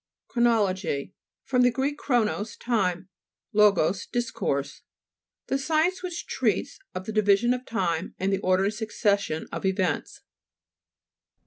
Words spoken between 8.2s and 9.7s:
the order and succession of